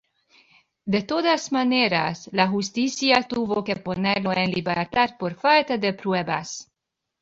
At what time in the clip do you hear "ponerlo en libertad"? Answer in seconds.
3.75-5.11